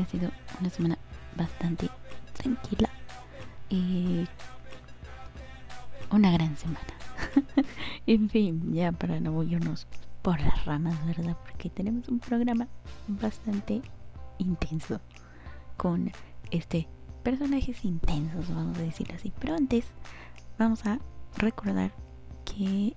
[0.00, 0.98] haya sido una semana
[1.36, 1.88] bastante
[2.32, 2.88] tranquila
[3.68, 4.26] y
[6.10, 6.80] una gran semana.
[8.06, 9.86] en fin, ya para no irnos
[10.22, 11.36] por las ramas, ¿verdad?
[11.44, 12.66] Porque tenemos un programa
[13.08, 13.82] bastante
[14.38, 15.00] intenso
[15.76, 16.10] con
[16.50, 16.88] este
[17.22, 19.32] personajes intensos, vamos a decirlo así.
[19.38, 19.84] Pero antes
[20.58, 20.98] vamos a
[21.36, 21.92] recordar
[22.44, 22.94] que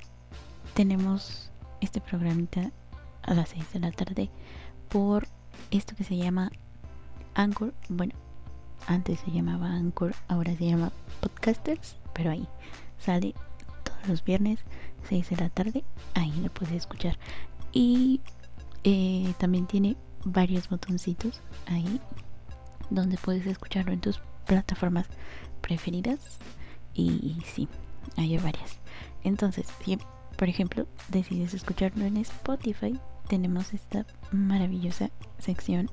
[0.73, 2.71] tenemos este programita
[3.23, 4.29] a las 6 de la tarde
[4.89, 5.27] por
[5.71, 6.51] esto que se llama
[7.35, 7.73] Anchor.
[7.89, 8.13] Bueno,
[8.87, 12.47] antes se llamaba Anchor, ahora se llama Podcasters, pero ahí
[12.97, 13.33] sale
[13.83, 14.59] todos los viernes
[15.09, 17.17] 6 de la tarde, ahí lo puedes escuchar.
[17.71, 18.21] Y
[18.83, 21.99] eh, también tiene varios botoncitos ahí
[22.89, 25.07] donde puedes escucharlo en tus plataformas
[25.61, 26.39] preferidas.
[26.93, 27.67] Y, sí,
[28.17, 28.79] hay varias.
[29.23, 29.97] Entonces, si
[30.37, 35.09] por ejemplo decides escucharlo en Spotify, tenemos esta maravillosa
[35.39, 35.89] sección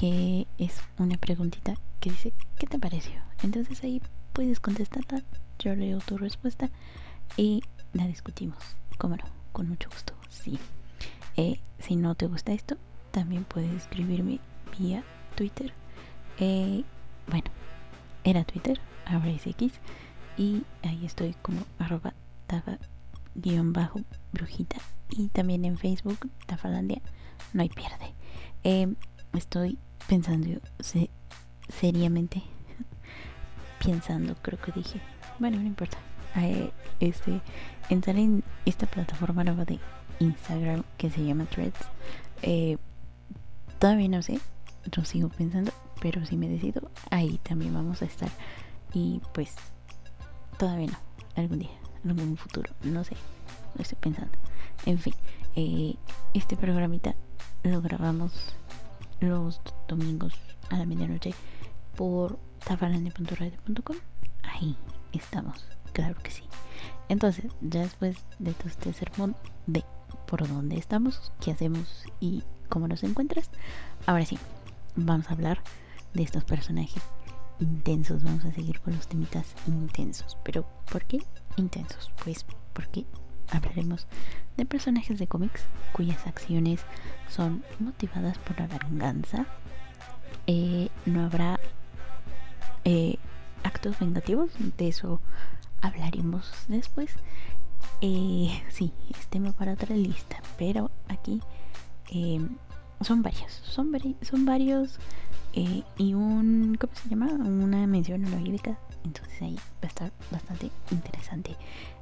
[0.00, 3.20] que es una preguntita que dice, ¿qué te pareció?
[3.42, 4.00] Entonces ahí
[4.32, 5.22] puedes contestarla,
[5.58, 6.70] yo leo tu respuesta
[7.36, 7.60] y
[7.92, 8.56] la discutimos.
[8.96, 9.24] ¿Cómo no?
[9.52, 10.58] Con mucho gusto, sí.
[11.36, 12.78] Eh, si no te gusta esto,
[13.10, 14.40] también puedes escribirme
[14.78, 15.74] vía Twitter.
[16.38, 16.82] Eh,
[17.26, 17.50] bueno,
[18.24, 19.72] era Twitter, ahora X.
[20.38, 22.14] Y ahí estoy como arroba
[22.46, 22.78] tafa
[23.34, 24.00] guion bajo
[24.32, 24.78] brujita.
[25.10, 27.02] Y también en Facebook, Tafalandia,
[27.52, 28.14] no hay pierde.
[28.64, 28.94] Eh,
[29.34, 29.78] estoy
[30.10, 30.60] pensando
[31.68, 32.42] seriamente,
[33.84, 35.00] pensando, creo que dije,
[35.38, 35.98] bueno, no importa.
[36.34, 37.40] Eh, este,
[37.90, 39.78] entrar en esta plataforma nueva de
[40.18, 41.78] Instagram que se llama Threads.
[42.42, 42.76] Eh,
[43.78, 44.40] todavía no sé,
[44.96, 45.70] lo sigo pensando,
[46.02, 48.30] pero si me decido, ahí también vamos a estar.
[48.92, 49.54] Y pues,
[50.58, 50.98] todavía no,
[51.36, 51.70] algún día,
[52.04, 53.14] algún futuro, no sé,
[53.76, 54.36] lo estoy pensando.
[54.86, 55.14] En fin,
[55.54, 55.94] eh,
[56.34, 57.14] este programita
[57.62, 58.56] lo grabamos
[59.20, 60.34] los domingos
[60.70, 61.34] a la medianoche
[61.96, 63.96] por tafarane.radio.com.
[64.42, 64.76] Ahí
[65.12, 66.44] estamos, claro que sí.
[67.08, 69.36] Entonces, ya después de todo este sermón
[69.66, 69.84] de
[70.26, 73.50] por dónde estamos, qué hacemos y cómo nos encuentras,
[74.06, 74.38] ahora sí,
[74.96, 75.62] vamos a hablar
[76.14, 77.02] de estos personajes
[77.58, 78.22] intensos.
[78.24, 80.38] Vamos a seguir con los temitas intensos.
[80.44, 81.22] Pero, ¿por qué
[81.56, 82.10] intensos?
[82.24, 83.04] Pues porque
[83.50, 84.06] hablaremos
[84.56, 85.62] de personajes de cómics
[85.92, 86.80] cuyas acciones
[87.28, 89.46] son motivadas por la venganza.
[90.46, 91.58] Eh, no habrá
[92.84, 93.16] eh,
[93.62, 95.20] actos vengativos, de eso
[95.80, 97.14] hablaremos después.
[98.00, 101.40] Eh, sí, es tema para otra lista, pero aquí
[103.00, 104.98] son varios, son, son varios
[105.52, 107.26] y un, ¿cómo se llama?
[107.26, 108.78] Una mención honorífica.
[109.04, 111.56] Entonces ahí va a estar bastante interesante.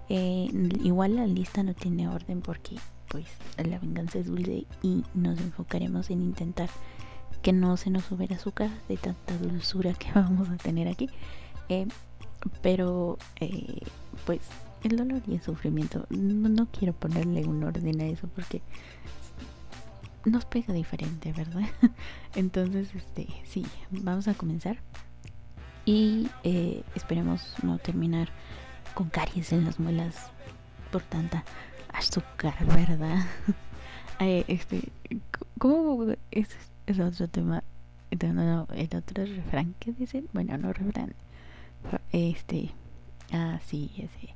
[0.08, 0.48] Eh,
[0.82, 2.76] igual la lista no tiene orden porque
[3.08, 3.26] pues
[3.58, 6.70] la venganza es dulce y nos enfocaremos en intentar
[7.42, 11.08] que no se nos suba el azúcar de tanta dulzura que vamos a tener aquí.
[11.69, 11.86] Eh,
[12.62, 13.80] pero eh,
[14.24, 14.41] pues
[14.82, 18.62] el dolor y el sufrimiento no, quiero ponerle un orden a eso porque
[20.25, 21.69] nos pega diferente, ¿verdad?
[22.34, 24.78] Entonces, este, sí, vamos a comenzar
[25.84, 26.28] y
[26.94, 28.28] esperemos no terminar
[28.94, 30.31] con caries en las muelas
[30.91, 31.44] por tanta
[31.93, 33.25] azúcar, ¿verdad?
[34.19, 34.91] este,
[35.59, 36.56] ¿cómo es,
[37.00, 37.62] otro tema?
[38.22, 41.15] No, no, el otro refrán que dicen, bueno, no refrán,
[42.12, 42.71] este,
[43.32, 44.34] ah, sí, ese,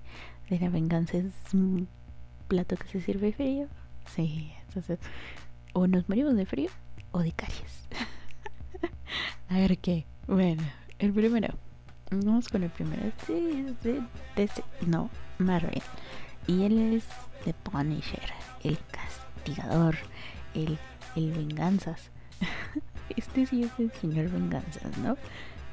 [0.50, 1.88] de la venganza es un
[2.48, 3.66] plato que se sirve frío,
[4.14, 4.98] sí, entonces,
[5.72, 6.70] o nos morimos de frío
[7.12, 7.88] o de caries.
[9.48, 10.62] A ver qué, bueno,
[10.98, 11.54] el primero.
[12.12, 13.10] Vamos con el primero.
[13.26, 14.50] Sí, es de,
[14.86, 15.82] no, Marvel.
[16.46, 17.04] Y él es
[17.44, 18.28] The Punisher,
[18.62, 19.96] el castigador,
[20.52, 20.78] el,
[21.16, 22.10] el venganzas.
[23.16, 25.16] este sí es el señor venganzas, ¿no?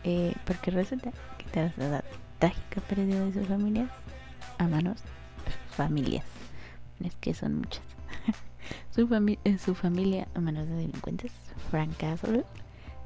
[0.06, 2.06] Eh, porque resulta que tras la
[2.40, 3.90] trágica pérdida de sus familias,
[4.60, 5.02] a manos
[5.72, 6.26] familias,
[7.04, 7.84] es que son muchas.
[8.92, 11.34] su, eh, su familia a manos de delincuentes,
[11.70, 12.46] Frank Castle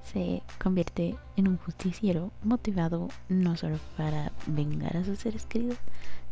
[0.04, 5.78] se convierte en un justiciero motivado no solo para vengar a sus seres queridos,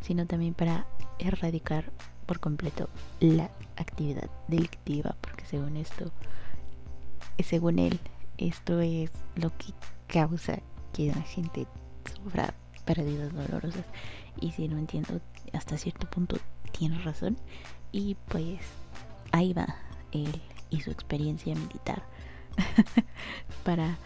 [0.02, 0.86] sino también para
[1.20, 1.92] erradicar
[2.26, 2.90] por completo
[3.20, 6.12] la actividad delictiva, porque según esto,
[7.44, 8.00] según él,
[8.38, 9.74] esto es lo que
[10.08, 10.60] causa
[10.94, 11.68] que la gente
[12.16, 12.54] sufra
[12.86, 13.86] pérdidas dolorosas.
[14.40, 15.22] Y si no entiendo,
[15.54, 16.38] hasta cierto punto
[16.72, 17.38] tiene razón.
[17.92, 18.60] Y pues
[19.32, 19.76] ahí va
[20.12, 22.04] él y su experiencia militar
[23.64, 23.98] para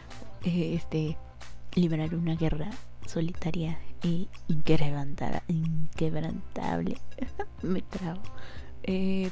[0.43, 1.17] eh, este
[1.75, 2.69] liberar una guerra
[3.05, 6.97] solitaria e inquebrantable.
[7.61, 8.21] Me trago.
[8.83, 9.29] eh,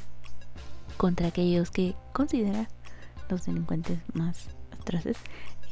[0.96, 2.68] contra aquellos que considera
[3.28, 5.16] los delincuentes más atroces.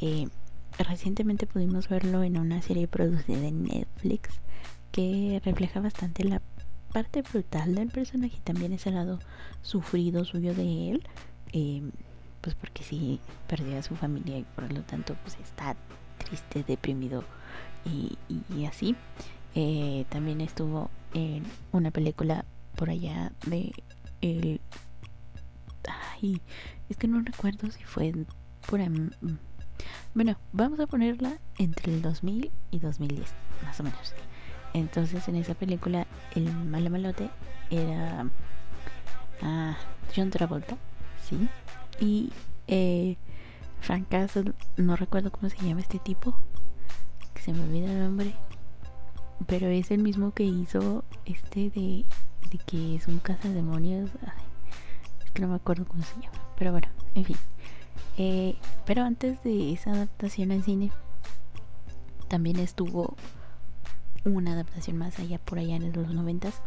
[0.00, 0.28] Eh,
[0.78, 4.30] recientemente pudimos verlo en una serie producida en Netflix
[4.90, 6.42] que refleja bastante la
[6.92, 9.18] parte brutal del personaje y también ese lado
[9.62, 11.08] sufrido suyo de él.
[12.42, 15.74] Pues porque sí perdió a su familia y por lo tanto pues está
[16.18, 17.24] triste, deprimido
[17.84, 18.16] y,
[18.66, 18.94] así.
[19.54, 22.44] Eh, también estuvo en una película
[22.76, 23.72] por allá de
[24.22, 24.60] el
[25.86, 26.40] ay
[26.88, 28.12] es que no recuerdo si fue
[28.66, 28.80] por
[30.14, 33.28] bueno vamos a ponerla entre el 2000 y 2010
[33.64, 34.14] más o menos
[34.72, 37.28] entonces en esa película el malo malote
[37.70, 38.26] era
[39.42, 39.76] ah,
[40.14, 40.76] John Travolta
[41.28, 41.48] sí
[42.00, 42.32] y
[42.68, 43.16] eh,
[43.80, 46.36] Frank Castle no recuerdo cómo se llama este tipo
[47.34, 48.34] que se me olvida el nombre
[49.46, 52.04] pero es el mismo que hizo este de,
[52.50, 54.10] de que es un cazademonios.
[54.22, 54.44] Ay,
[55.24, 56.38] es que no me acuerdo cómo se llama.
[56.58, 57.36] Pero bueno, en fin.
[58.18, 60.90] Eh, pero antes de esa adaptación al cine,
[62.28, 63.16] también estuvo
[64.24, 66.60] una adaptación más allá por allá en los noventas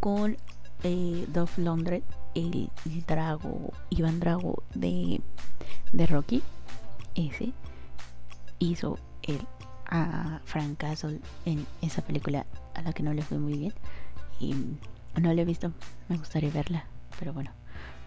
[0.00, 0.36] con
[0.84, 2.70] eh, Dolph Lundgren, el,
[3.06, 5.20] Drago, Iván Drago de,
[5.92, 6.42] de Rocky.
[7.14, 7.52] Ese
[8.58, 9.40] hizo el
[9.92, 13.74] a Frank Castle en esa película a la que no le fue muy bien
[14.40, 14.54] y
[15.20, 15.70] no la he visto,
[16.08, 16.86] me gustaría verla,
[17.18, 17.50] pero bueno,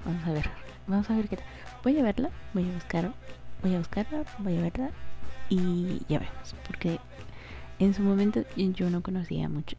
[0.03, 0.49] vamos a ver,
[0.87, 1.45] vamos a ver qué tal.
[1.83, 3.13] Voy a verla, voy a buscar,
[3.61, 4.89] voy a buscarla, voy a verla
[5.49, 6.99] y ya veremos, porque
[7.77, 9.77] en su momento yo no conocía mucho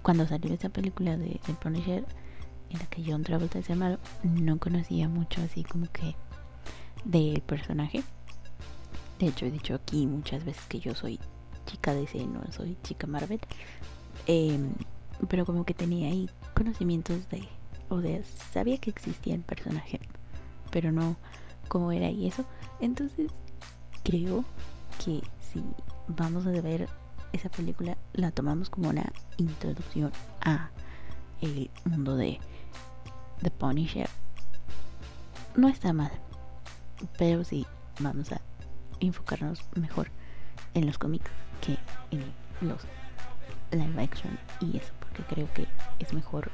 [0.00, 2.06] cuando salió esa película de, de Punisher
[2.70, 6.16] en la que John Travolta es el malo, no conocía mucho así como que
[7.04, 8.02] del personaje
[9.20, 11.20] de hecho, he dicho aquí muchas veces que yo soy
[11.66, 13.38] chica DC, no soy chica Marvel.
[14.26, 14.72] Em,
[15.28, 17.46] pero como que tenía ahí conocimientos de,
[17.90, 20.00] o de, sabía que existía el personaje,
[20.70, 21.16] pero no
[21.68, 22.46] cómo era y eso.
[22.80, 23.30] Entonces,
[24.04, 24.42] creo
[25.04, 25.20] que
[25.52, 25.62] si
[26.08, 26.88] vamos a ver
[27.34, 30.70] esa película, la tomamos como una introducción a
[31.42, 32.40] el mundo de
[33.42, 34.08] The Punisher.
[35.56, 36.12] No está mal,
[37.18, 37.66] pero sí,
[37.98, 38.40] vamos a
[39.00, 40.08] enfocarnos mejor
[40.74, 41.78] en los cómics que
[42.10, 42.82] en los
[43.72, 45.66] live action y eso porque creo que
[45.98, 46.50] es mejor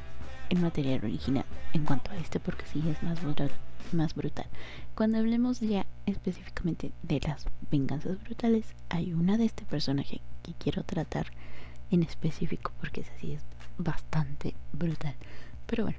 [0.48, 3.50] el material original en cuanto a este porque sí es más brutal,
[3.92, 4.46] más brutal.
[4.94, 10.84] Cuando hablemos ya específicamente de las venganzas brutales, hay una de este personaje que quiero
[10.84, 11.26] tratar
[11.90, 13.42] en específico porque es así, es
[13.76, 15.14] bastante brutal.
[15.66, 15.98] Pero bueno,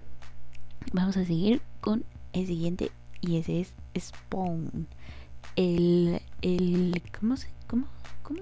[0.94, 2.04] vamos a seguir con
[2.34, 2.92] el siguiente
[3.22, 4.88] y ese es Spawn
[5.56, 7.88] el, el ¿cómo se, cómo,
[8.24, 8.40] cómo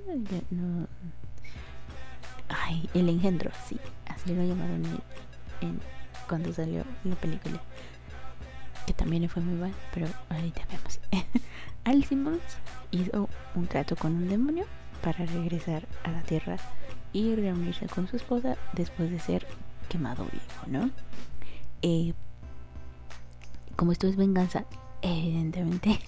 [0.52, 0.88] no,
[2.50, 4.84] ay, el engendro, sí, así lo llamaron
[6.28, 7.62] cuando salió la película,
[8.86, 11.00] que también le fue muy mal, pero ahorita vemos.
[11.84, 12.42] Al Simmons
[12.92, 14.66] hizo un trato con un demonio
[15.02, 16.58] para regresar a la Tierra
[17.14, 19.46] y reunirse con su esposa después de ser
[19.88, 20.90] quemado viejo, ¿no?
[21.84, 22.14] Eh,
[23.76, 24.66] como esto es venganza,
[25.02, 26.00] evidentemente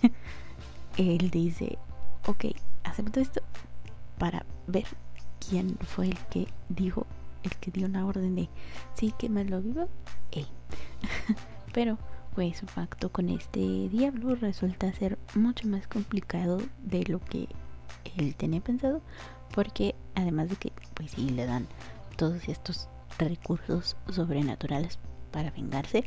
[0.97, 1.77] él dice,
[2.25, 2.45] ok,
[2.83, 3.41] acepto esto
[4.17, 4.85] para ver
[5.47, 7.05] quién fue el que dijo,
[7.43, 8.49] el que dio la orden de,
[8.95, 9.87] sí, que me lo vivo,
[11.73, 11.97] Pero
[12.33, 17.47] pues su pacto con este diablo resulta ser mucho más complicado de lo que
[18.17, 19.01] él tenía pensado,
[19.53, 21.67] porque además de que pues sí le dan
[22.15, 24.99] todos estos recursos sobrenaturales
[25.31, 26.05] para vengarse,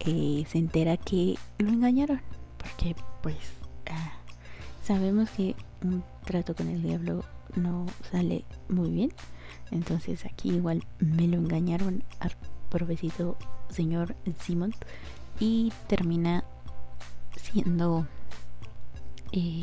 [0.00, 2.20] eh, se entera que lo engañaron,
[2.58, 3.36] porque pues
[4.82, 7.24] sabemos que un trato con el diablo
[7.56, 9.12] no sale muy bien.
[9.70, 12.32] Entonces aquí igual me lo engañaron al
[12.70, 13.36] provecito
[13.68, 14.74] señor Simon
[15.38, 16.44] y termina
[17.36, 18.06] siendo
[19.32, 19.62] eh,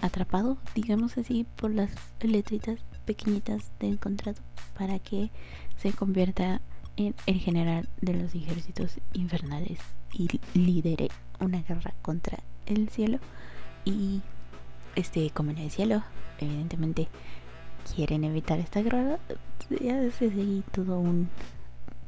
[0.00, 1.90] atrapado, digamos así, por las
[2.20, 4.42] letritas pequeñitas del contrato
[4.76, 5.30] para que
[5.76, 6.60] se convierta
[6.96, 9.78] en el general de los ejércitos infernales
[10.12, 11.08] y lidere
[11.40, 13.18] una guerra contra el cielo.
[13.84, 14.22] Y
[14.96, 16.02] este como en el cielo
[16.38, 17.08] evidentemente
[17.94, 19.18] quieren evitar esta guerra
[19.68, 21.28] ya desde ahí todo un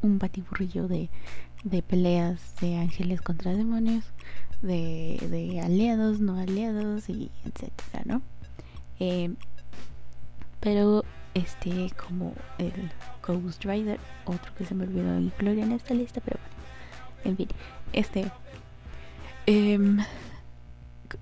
[0.03, 1.11] un batiburrillo de,
[1.65, 4.05] de peleas de ángeles contra demonios
[4.63, 8.23] de, de aliados no aliados y etcétera no
[9.01, 9.35] eh,
[10.61, 11.05] pero
[11.37, 12.91] este como el
[13.27, 16.57] Ghost Rider otro que se me olvidó incluir en esta lista pero bueno
[17.25, 17.49] en fin
[17.93, 18.31] este
[19.47, 19.79] eh,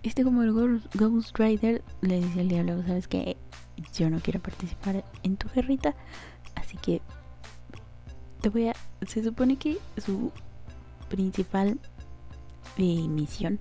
[0.02, 3.36] este como el Ghost Rider le dice al diablo, sabes que
[3.94, 5.94] yo no quiero participar en tu guerrita,
[6.54, 7.00] así que
[8.40, 8.74] te voy a
[9.06, 10.32] se supone que su
[11.08, 11.78] principal
[12.78, 13.58] eh, misión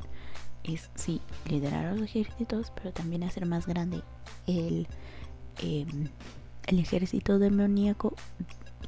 [0.64, 4.02] es, sí, liderar a los ejércitos, pero también hacer más grande
[4.48, 4.88] el,
[5.58, 6.08] em,
[6.68, 8.14] el ejército demoníaco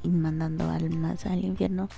[0.03, 1.89] y mandando almas al infierno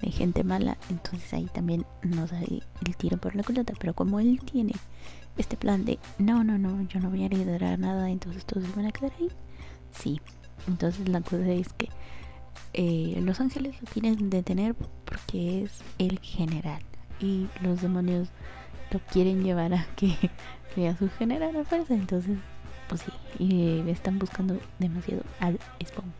[0.00, 0.76] de gente mala.
[0.90, 3.72] Entonces ahí también nos da el tiro por la culata.
[3.78, 4.72] Pero como él tiene
[5.36, 8.86] este plan de no, no, no, yo no voy a liderar nada, entonces todos van
[8.86, 9.28] a quedar ahí.
[9.92, 10.20] Sí,
[10.66, 11.88] entonces la cosa es que
[12.72, 14.74] eh, los ángeles lo quieren detener
[15.04, 16.82] porque es el general
[17.20, 18.28] y los demonios
[18.90, 20.14] lo quieren llevar a que
[20.74, 21.94] sea su general a fuerza.
[21.94, 22.38] Entonces,
[22.88, 26.12] pues sí, y están buscando demasiado al Spawn.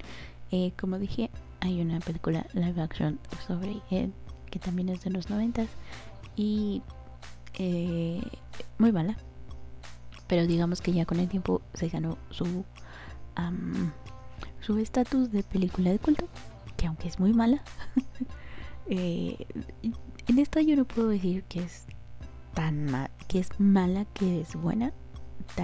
[0.51, 1.31] Eh, como dije,
[1.61, 4.13] hay una película live action sobre él
[4.51, 5.69] que también es de los noventas
[6.37, 6.83] y
[7.55, 8.23] eh,
[8.79, 9.17] muy mala.
[10.27, 12.65] Pero digamos que ya con el tiempo se ganó su
[14.61, 16.27] su estatus de película de culto,
[16.77, 17.63] que aunque es muy mala,
[18.89, 19.47] eh,
[20.27, 21.85] en esta yo no puedo decir que es
[22.55, 24.93] tan mal, que es mala, que es buena,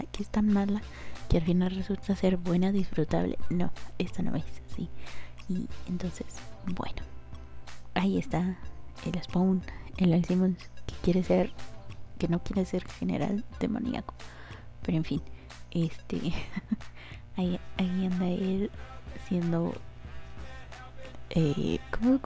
[0.01, 0.81] que es tan mala
[1.29, 3.39] que al final resulta ser buena, disfrutable.
[3.51, 4.89] No, esta no es así.
[5.49, 6.27] Y entonces,
[6.67, 7.03] bueno,
[7.95, 8.57] ahí está
[9.07, 9.63] el Spawn,
[9.97, 11.53] el Al Simmons, que quiere ser,
[12.19, 14.15] que no quiere ser general demoníaco.
[14.83, 15.23] Pero en fin,
[15.71, 16.21] este,
[17.37, 18.71] ahí, anda él
[19.29, 19.73] siendo,
[21.31, 22.19] eh, ¿cómo,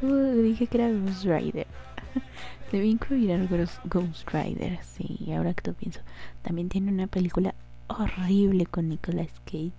[0.42, 1.66] dije que era Ghost Rider?
[2.70, 3.38] Debe incluir a
[3.84, 6.00] Ghost Rider, sí, ahora que lo pienso.
[6.42, 7.54] También tiene una película
[7.88, 9.72] horrible con Nicolas Cage,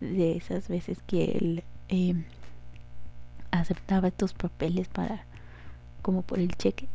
[0.00, 2.14] de esas veces que él eh,
[3.50, 5.24] aceptaba estos papeles para,
[6.02, 6.88] como por el cheque.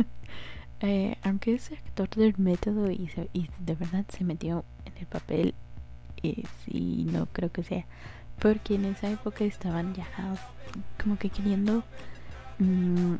[0.80, 5.54] eh, aunque es actor del método y, y, de verdad se metió en el papel,
[6.22, 7.84] eh, sí, no creo que sea.
[8.38, 10.06] Porque en esa época estaban ya
[11.02, 11.84] como que queriendo
[12.58, 13.14] mm,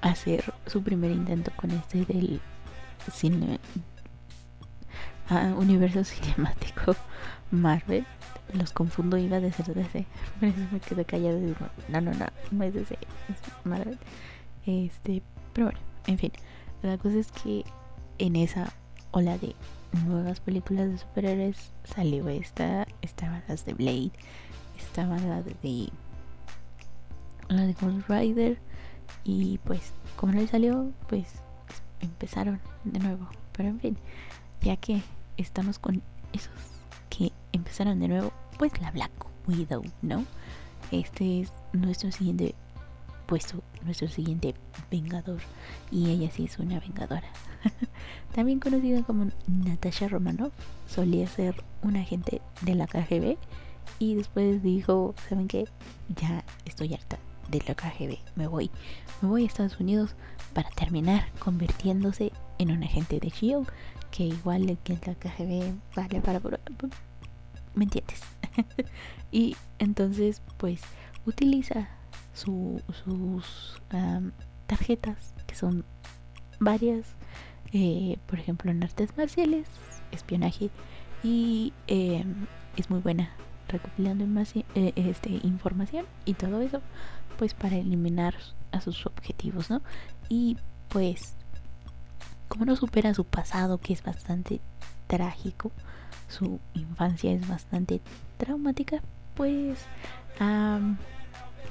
[0.00, 2.40] hacer su primer intento con este del
[3.12, 3.58] cine
[5.28, 6.94] ah, universo cinemático
[7.50, 8.04] Marvel
[8.54, 10.06] los confundo iba a decir DC
[10.40, 13.98] por eso me y digo no no no no es DC es Marvel
[14.66, 16.32] este pero bueno en fin
[16.82, 17.64] la cosa es que
[18.18, 18.72] en esa
[19.10, 19.54] ola de
[20.06, 24.12] nuevas películas de superhéroes salió esta estaban las de Blade
[24.78, 25.90] estaban las de
[27.48, 28.58] la de Ghost Rider
[29.24, 31.26] y pues como no le salió pues
[32.00, 33.28] empezaron de nuevo.
[33.52, 33.98] Pero en fin
[34.62, 35.02] ya que
[35.36, 36.52] estamos con esos
[37.10, 39.12] que empezaron de nuevo pues la Black
[39.46, 40.24] Widow no
[40.90, 42.54] este es nuestro siguiente
[43.26, 44.54] puesto nuestro siguiente
[44.90, 45.40] vengador.
[45.90, 47.28] Y ella sí es una vengadora.
[48.34, 50.52] También conocida como Natasha Romanoff
[50.88, 53.36] solía ser un agente de la KGB
[53.98, 55.66] y después dijo saben qué
[56.08, 58.18] ya estoy harta de la KGB.
[58.36, 58.70] Me voy.
[59.20, 60.14] Me voy a Estados Unidos
[60.52, 63.68] para terminar convirtiéndose en un agente de Shield.
[64.10, 66.40] Que igual que la KGB vale para...
[67.74, 68.20] ¿Me entiendes?
[69.30, 70.80] y entonces pues
[71.26, 71.88] utiliza
[72.32, 73.80] sus
[74.66, 75.84] tarjetas, que son
[76.60, 77.06] varias,
[77.72, 79.68] eh, por ejemplo en artes marciales,
[80.12, 80.70] espionaje,
[81.22, 83.30] y em, es muy buena
[83.68, 84.24] recopilando
[84.74, 86.80] eh, este, información y todo eso
[87.38, 88.34] pues para eliminar
[88.72, 89.80] a sus objetivos, ¿no?
[90.28, 91.34] Y pues
[92.48, 94.60] como no supera su pasado que es bastante
[95.06, 95.70] trágico,
[96.28, 98.02] su infancia es bastante
[98.36, 99.00] traumática,
[99.34, 99.78] pues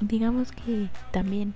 [0.00, 1.54] digamos que también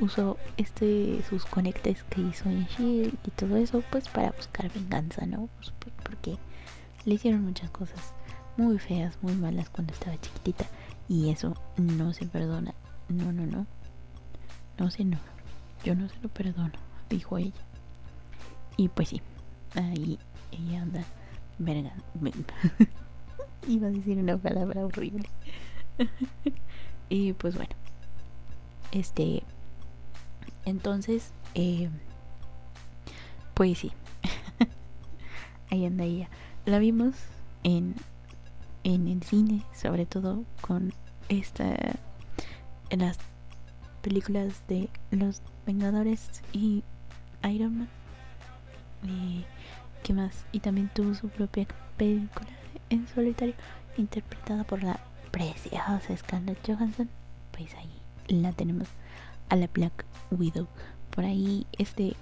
[0.00, 5.26] usó este sus conectes que hizo en Shield y todo eso pues para buscar venganza,
[5.26, 5.48] ¿no?
[6.02, 6.38] Porque
[7.04, 8.14] le hicieron muchas cosas
[8.56, 10.66] muy feas, muy malas cuando estaba chiquitita
[11.08, 12.74] y eso no se perdona
[13.08, 13.66] no, no, no.
[14.78, 15.18] No no.
[15.84, 16.72] Yo no se lo perdono,
[17.08, 17.52] dijo ella.
[18.76, 19.22] Y pues sí,
[19.74, 20.18] ahí
[20.52, 21.04] ella anda
[21.58, 21.92] verga.
[23.68, 25.28] Iba a decir una palabra horrible.
[27.08, 27.74] y pues bueno.
[28.92, 29.42] Este.
[30.64, 31.88] Entonces, eh,
[33.54, 33.92] pues sí.
[35.70, 36.28] ahí anda ella.
[36.66, 37.16] La vimos
[37.64, 37.94] en,
[38.84, 40.92] en el cine, sobre todo con
[41.28, 41.98] esta
[42.90, 43.18] en las
[44.02, 46.82] películas de los Vengadores y
[47.48, 47.88] Iron Man.
[49.02, 49.44] Y
[50.02, 50.44] qué más.
[50.52, 51.66] Y también tuvo su propia
[51.96, 52.48] película
[52.90, 53.54] en solitario
[53.96, 57.08] interpretada por la preciosa Scarlett Johansson.
[57.52, 57.90] Pues ahí
[58.28, 58.88] la tenemos
[59.48, 60.66] a la Black Widow.
[61.10, 62.14] Por ahí este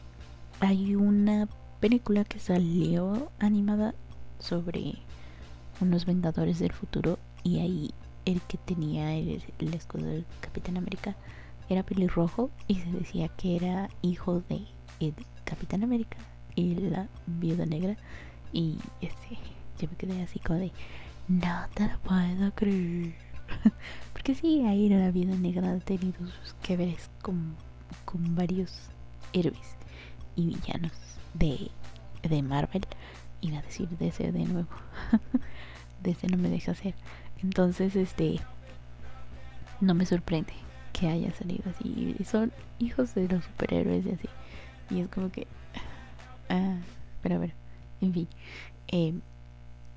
[0.60, 1.48] hay una
[1.80, 3.94] película que salió animada
[4.38, 4.94] sobre
[5.80, 7.94] unos Vengadores del futuro y ahí
[8.26, 9.40] el que tenía el,
[9.72, 11.16] escudo del Capitán América
[11.70, 14.66] era pelirrojo y se decía que era hijo de,
[15.00, 15.14] el
[15.44, 16.18] Capitán América
[16.54, 17.96] y la Viuda Negra.
[18.52, 19.38] Y este,
[19.78, 20.72] yo me quedé así como de,
[21.28, 23.14] no te lo puedo creer.
[24.12, 27.54] Porque sí, ahí la Viuda Negra ha tenido sus que veres con,
[28.04, 28.90] con varios
[29.32, 29.76] héroes
[30.34, 30.92] y villanos
[31.34, 31.70] de,
[32.22, 32.82] de Marvel.
[33.40, 34.68] Iba a decir DC de nuevo.
[36.02, 36.94] DC no me deja hacer.
[37.42, 38.40] Entonces, este,
[39.80, 40.52] no me sorprende
[40.92, 42.16] que haya salido así.
[42.24, 44.28] Son hijos de los superhéroes y así.
[44.90, 45.46] Y es como que...
[46.48, 46.78] Ah,
[47.22, 47.54] pero bueno,
[48.00, 48.28] en fin.
[48.86, 49.12] Eh,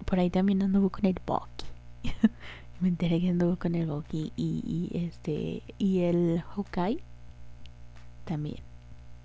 [0.04, 1.68] por ahí también anduvo con el Bucky.
[2.80, 5.62] me enteré que anduvo con el Bucky y, y, este...
[5.78, 7.04] Y el Hawkeye
[8.26, 8.62] también.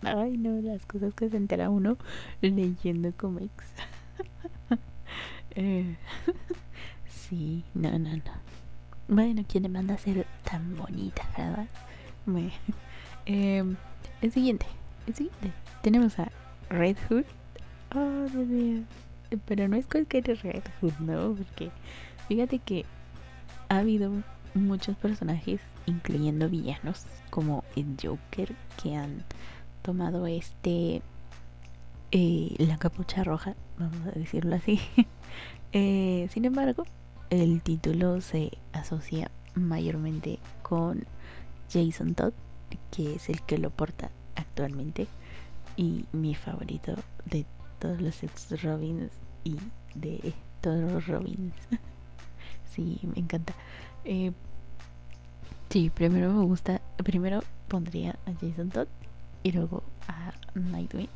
[0.02, 1.96] Ay, no, las cosas que se entera uno
[2.42, 3.64] leyendo cómics.
[5.52, 5.96] eh,
[7.14, 8.22] sí, no, no, no.
[9.08, 11.66] Bueno, ¿quién le manda a ser tan bonita, verdad?
[13.26, 13.62] Eh,
[14.22, 14.66] el siguiente,
[15.06, 15.52] el siguiente.
[15.82, 16.30] Tenemos a
[16.70, 17.24] Red Hood.
[17.94, 18.82] Oh, Dios mío.
[19.46, 21.34] Pero no es cualquier Red Hood, ¿no?
[21.34, 21.70] Porque
[22.28, 22.84] fíjate que
[23.68, 24.10] ha habido
[24.54, 29.24] muchos personajes, incluyendo villanos, como el Joker, que han
[29.82, 31.02] tomado este
[32.12, 34.80] eh, la capucha roja, vamos a decirlo así.
[35.72, 36.84] eh, sin embargo,
[37.42, 41.04] el título se asocia mayormente con
[41.72, 42.32] Jason Todd,
[42.90, 45.06] que es el que lo porta actualmente
[45.76, 47.44] y mi favorito de
[47.78, 49.10] todos los ex Robins
[49.42, 49.56] y
[49.94, 51.54] de todos los Robins.
[52.72, 53.54] sí, me encanta.
[54.04, 54.32] Eh,
[55.70, 58.86] sí, primero me gusta, primero pondría a Jason Todd
[59.42, 61.08] y luego a Nightwing.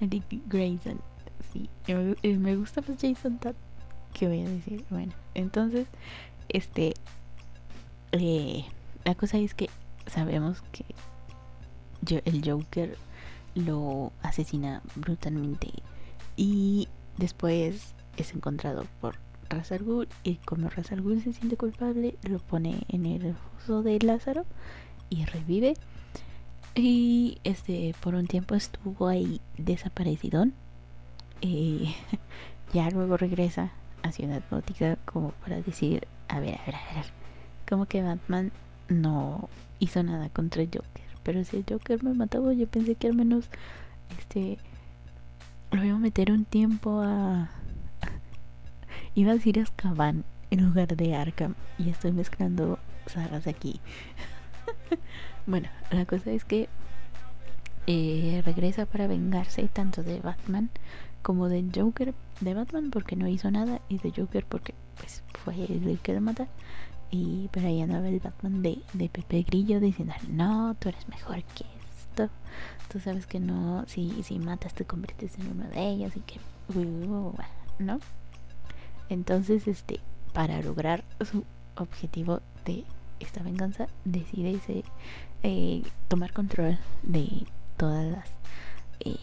[0.00, 1.00] Dick Grayson.
[1.52, 3.54] Sí, me, me gusta más Jason Todd.
[4.16, 4.82] ¿Qué voy a decir?
[4.88, 5.86] Bueno, entonces,
[6.48, 6.94] este.
[8.12, 8.64] Eh,
[9.04, 9.68] la cosa es que
[10.06, 10.86] sabemos que
[12.24, 12.96] el Joker
[13.54, 15.68] lo asesina brutalmente
[16.34, 19.16] y después es encontrado por
[19.50, 24.46] Ghul y como Ghul se siente culpable lo pone en el foso de Lázaro
[25.10, 25.74] y revive
[26.74, 30.46] y este por un tiempo estuvo ahí desaparecido
[31.42, 31.94] y
[32.72, 33.72] ya luego regresa
[34.12, 37.06] Ciudad Gótica como para decir a ver a ver a ver
[37.68, 38.52] como que Batman
[38.88, 43.08] no hizo nada contra el Joker pero si el Joker me mataba yo pensé que
[43.08, 43.48] al menos
[44.18, 44.58] este
[45.72, 47.50] lo iba a meter un tiempo a
[49.14, 53.80] iba a decir Azkaban en lugar de Arkham y estoy mezclando sagas aquí.
[55.46, 56.68] Bueno la cosa es que
[57.86, 60.70] eh, regresa para vengarse tanto de Batman
[61.26, 65.56] como del Joker de Batman porque no hizo nada y de Joker porque pues fue
[65.64, 66.46] el que lo mata
[67.10, 71.42] y pero ahí andaba el Batman de, de Pepe Grillo diciendo, no, tú eres mejor
[71.42, 72.30] que esto.
[72.92, 76.38] Tú sabes que no, si, si matas te conviertes en uno de ellos y que,
[77.80, 77.98] ¿no?
[79.08, 79.98] Entonces, este,
[80.32, 81.42] para lograr su
[81.74, 82.84] objetivo de
[83.18, 84.84] esta venganza, decide
[85.42, 88.28] eh, tomar control de todas las
[89.00, 89.16] eh,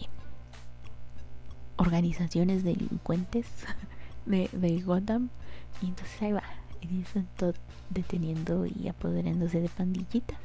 [1.76, 3.46] organizaciones delincuentes
[4.26, 5.28] de, Gotham.
[5.82, 6.42] Y entonces ahí va,
[6.80, 7.54] y dicen todo
[7.90, 10.38] deteniendo y apoderándose de pandillitas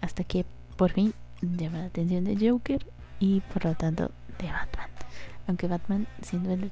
[0.00, 0.44] hasta que
[0.76, 2.86] por fin llama la atención de Joker
[3.18, 4.90] y por lo tanto de Batman.
[5.46, 6.70] Aunque Batman siendo el,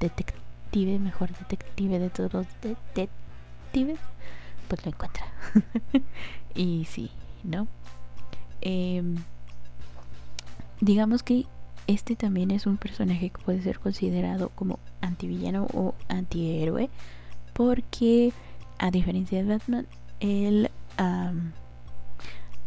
[0.00, 3.98] detective mejor detective de todos los detectives
[4.68, 5.26] pues lo encuentra.
[6.54, 7.10] Y sí
[7.44, 7.68] no
[8.60, 9.16] em,
[10.80, 11.46] digamos que
[11.88, 16.88] este también es un personaje que puede ser considerado como antivillano o antihéroe
[17.54, 18.32] porque
[18.78, 19.86] a diferencia de Batman,
[20.20, 20.70] él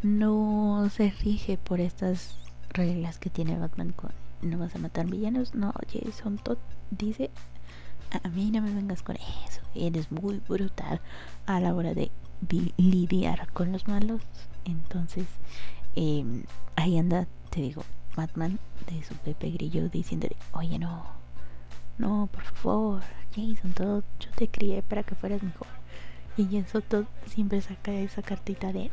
[0.04, 2.36] no se rige por estas
[2.70, 3.94] reglas que tiene Batman.
[4.42, 5.56] no vas a matar villanos.
[5.56, 6.58] No, Jason Todd
[6.90, 7.30] dice,
[8.24, 9.62] a mí no me vengas con eso.
[9.76, 11.00] Eres muy brutal
[11.46, 12.12] a la hora de
[12.78, 14.22] lidiar con los malos.
[14.66, 15.26] Entonces,
[15.96, 16.44] em,
[16.76, 17.84] ahí anda, te digo,
[18.16, 21.06] Batman de su Pepe Grillo diciéndole, oye no,
[21.98, 23.02] no, por favor,
[23.36, 25.68] Jason, todo, yo te crié para que fueras mejor.
[26.38, 28.90] Y Jason todo siempre saca esa cartita de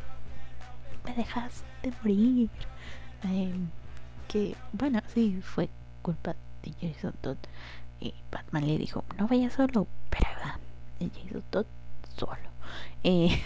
[1.04, 2.50] me dejaste morir.
[3.22, 3.68] Em,
[4.28, 5.68] que bueno, sí, fue
[6.02, 7.38] culpa de Jason Todd.
[8.00, 10.58] Y Batman le dijo, no vaya solo, pero va.
[11.00, 11.66] Jason Todd
[12.16, 12.48] solo.
[13.04, 13.40] Eh,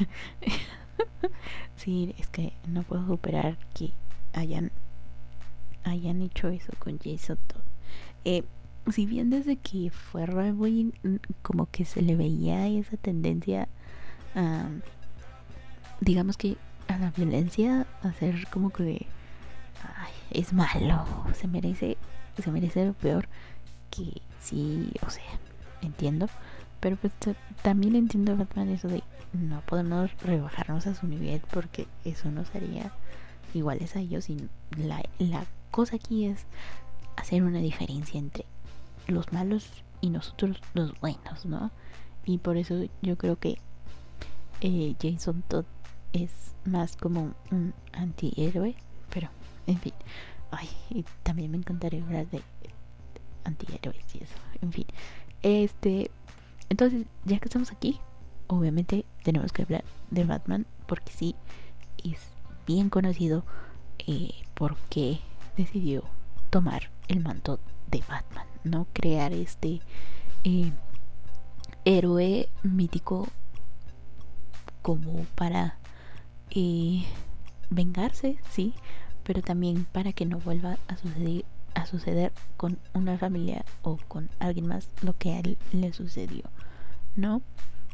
[1.76, 3.92] sí, es que no puedo superar que
[4.32, 4.72] hayan
[5.84, 7.62] hayan hecho eso con Jason Todd.
[8.24, 8.44] Eh,
[8.90, 10.92] si bien desde que fue Robin
[11.42, 13.68] como que se le veía esa tendencia
[14.34, 14.66] a
[16.00, 16.56] digamos que
[16.88, 19.06] a la violencia hacer como que
[19.98, 21.96] ay, es malo, se merece,
[22.42, 23.28] se merece lo peor
[23.90, 25.22] que sí, o sea,
[25.80, 26.28] entiendo,
[26.80, 27.12] pero pues
[27.62, 32.92] también entiendo Batman eso de no podemos rebajarnos a su nivel porque eso nos haría
[33.54, 35.02] iguales a ellos y la
[35.72, 36.46] cosa aquí es
[37.16, 38.44] hacer una diferencia entre
[39.08, 39.68] los malos
[40.00, 41.72] y nosotros los buenos, ¿no?
[42.24, 43.58] Y por eso yo creo que
[44.60, 45.64] eh, Jason Todd
[46.12, 46.30] es
[46.64, 48.76] más como un antihéroe,
[49.10, 49.28] pero
[49.66, 49.94] en fin.
[50.50, 52.42] Ay, y también me encantaría hablar de
[53.44, 54.34] antihéroes y eso.
[54.60, 54.86] En fin.
[55.42, 56.10] Este.
[56.68, 57.98] Entonces, ya que estamos aquí,
[58.46, 60.66] obviamente tenemos que hablar de Batman.
[60.86, 61.34] Porque sí,
[62.04, 62.20] es
[62.66, 63.44] bien conocido
[64.06, 65.20] eh, porque
[65.56, 66.04] decidió
[66.50, 67.60] tomar el manto
[67.90, 68.46] de Batman.
[68.64, 69.80] No crear este
[70.44, 70.72] eh,
[71.84, 73.28] héroe mítico
[74.82, 75.76] como para
[76.50, 77.04] eh,
[77.70, 78.74] vengarse, sí,
[79.22, 84.28] pero también para que no vuelva a suceder, a suceder con una familia o con
[84.38, 86.44] alguien más lo que a él le sucedió,
[87.16, 87.42] ¿no?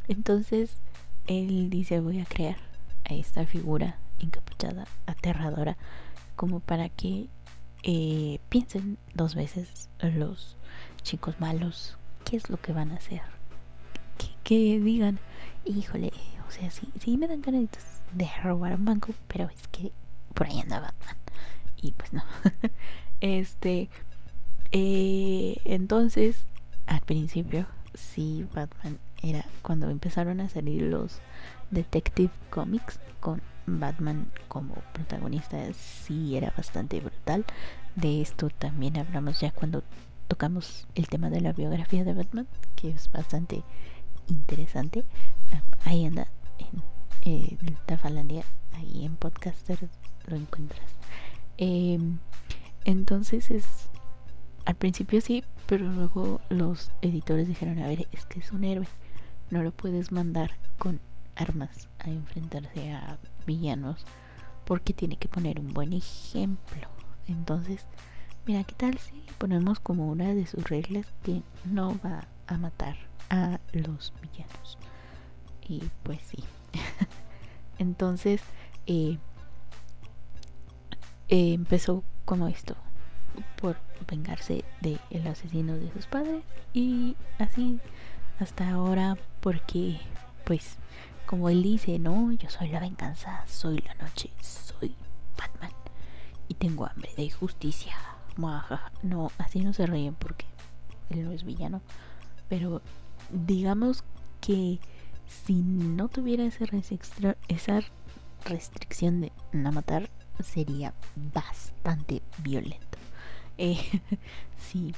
[0.09, 0.79] Entonces
[1.27, 2.57] él dice voy a crear
[3.09, 5.77] a esta figura encapuchada, aterradora,
[6.37, 7.29] como para que
[7.83, 10.57] eh, piensen dos veces los
[11.03, 13.23] chicos malos qué es lo que van a hacer.
[14.45, 15.19] Que, digan,
[15.65, 16.13] híjole,
[16.47, 17.69] o sea, sí, sí me dan ganas
[18.13, 19.93] de robar un banco, pero es que
[20.35, 21.17] por ahí anda Batman.
[21.81, 22.23] Y pues no.
[23.21, 23.89] este.
[24.73, 26.47] Eh, entonces,
[26.87, 31.21] al principio, sí, Batman era cuando empezaron a salir los
[31.71, 37.45] Detective Comics con Batman como protagonista, sí era bastante brutal.
[37.95, 39.83] De esto también hablamos ya cuando
[40.29, 43.63] tocamos el tema de la biografía de Batman, que es bastante
[44.29, 45.05] interesante.
[45.85, 46.29] Ahí anda
[46.59, 46.83] en,
[47.25, 49.79] eh, Tafalandia, ahí en Podcaster
[50.27, 50.91] lo encuentras.
[51.57, 52.19] Em,
[52.85, 53.89] entonces es
[54.65, 58.87] al principio sí, pero luego los editores dijeron, a ver, es que es un héroe,
[59.51, 61.01] no lo puedes mandar con
[61.39, 64.05] armas a enfrentarse a villanos
[64.65, 66.89] porque tiene que poner un buen ejemplo.
[67.27, 67.87] Entonces,
[68.47, 72.97] mira, ¿qué tal si ponemos como una de sus reglas que no va a matar
[73.31, 74.79] a los villanos?
[75.67, 76.45] Y pues sí.
[77.79, 78.43] Entonces,
[78.87, 79.19] eh,
[81.29, 82.75] eh, empezó como esto,
[83.61, 83.77] por
[84.11, 87.81] vengarse del asesino de sus padres y así
[88.39, 89.99] hasta ahora porque
[90.45, 90.77] pues
[91.29, 94.95] como él dice, no, yo soy la venganza, soy la noche, soy
[95.37, 95.73] Batman.
[96.49, 97.95] Y tengo hambre de justicia.
[99.03, 100.47] No, así no se ríen porque
[101.11, 101.83] él no es villano,
[102.49, 102.81] pero
[103.31, 104.05] digamos
[104.41, 104.79] que
[105.27, 106.65] si no tuviera esa,
[107.49, 107.81] esa
[108.47, 110.09] restricción de no matar,
[110.43, 110.95] sería
[111.35, 112.97] bastante violento.
[113.59, 113.77] Eh,
[114.57, 114.95] sí,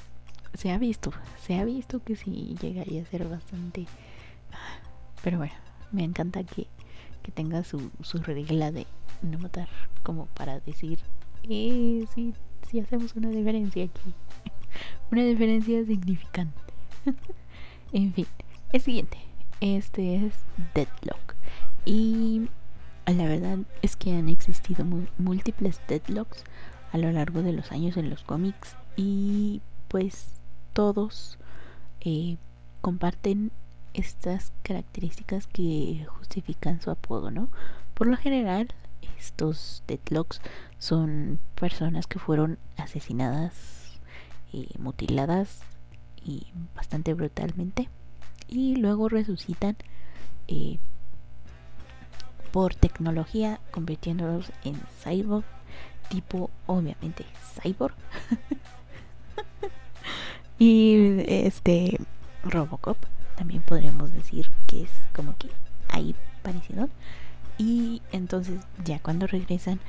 [0.55, 1.11] se ha visto,
[1.45, 3.87] se ha visto que sí llegaría a ser bastante...
[5.23, 5.55] Pero bueno,
[5.93, 6.67] me encanta que,
[7.23, 8.87] que tenga su, su regla de
[9.23, 9.69] no matar
[10.03, 10.99] como para decir,
[11.45, 12.35] eh, sí,
[12.69, 14.15] sí hacemos una diferencia aquí.
[15.11, 16.61] una diferencia significante.
[17.93, 18.27] en fin,
[18.73, 19.19] el siguiente.
[19.61, 20.35] Este es
[20.75, 21.35] Deadlock.
[21.85, 22.49] Y
[23.07, 24.85] la verdad es que han existido
[25.19, 26.45] múltiples deadlocks
[26.93, 30.41] a lo largo de los años en los cómics y pues
[30.73, 31.39] todos
[32.01, 32.37] eh,
[32.81, 33.51] comparten
[33.95, 37.49] estas características que justifican su apodo, ¿no?
[37.95, 38.69] Por lo general,
[39.19, 40.41] estos deadlocks
[40.79, 43.81] son personas que fueron asesinadas,
[44.53, 45.61] y mutiladas
[46.25, 47.89] y bastante brutalmente
[48.49, 49.77] y luego resucitan
[50.49, 50.79] eh,
[52.53, 55.45] por tecnología, convirtiéndolos en cyborg,
[56.09, 57.25] tipo obviamente
[57.55, 57.95] cyborg.
[60.59, 62.01] y este
[62.43, 62.97] Robocop,
[63.41, 65.49] también podríamos decir que es como que
[65.89, 66.91] ahí parecido.
[67.57, 69.81] Y entonces ya cuando regresan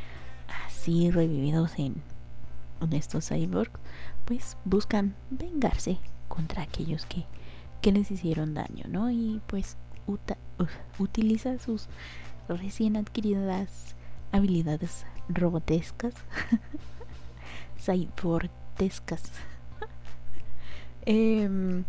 [0.65, 2.01] así revividos en,
[2.93, 3.77] estos cyborgs,
[4.23, 7.25] pues buscan vengarse contra aquellos que,
[7.81, 9.11] que les hicieron daño, ¿no?
[9.11, 9.75] Y pues
[10.97, 11.89] utiliza sus
[12.47, 13.95] recién adquiridas
[14.31, 16.13] habilidades robotescas,
[17.77, 19.23] cybortescas.
[21.05, 21.83] eh,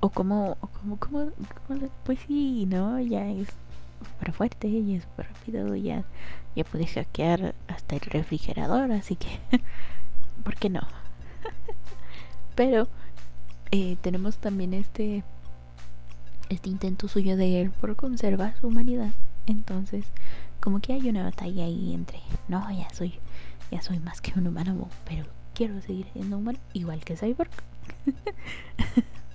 [0.00, 1.32] o como, como, como,
[2.04, 3.00] pues sí, ¿no?
[3.00, 3.48] Ya es
[4.04, 6.04] súper fuerte, ya es súper rápido, ya,
[6.54, 9.40] ya puede hackear hasta el refrigerador, así que,
[10.44, 10.80] ¿por qué no?
[12.54, 12.88] Pero
[13.70, 15.24] eh, tenemos también este
[16.48, 19.10] este intento suyo de él por conservar su humanidad
[19.46, 20.04] Entonces,
[20.60, 23.18] como que hay una batalla ahí entre, no, ya soy,
[23.70, 27.50] ya soy más que un humano, pero quiero seguir siendo humano, igual que Cyborg.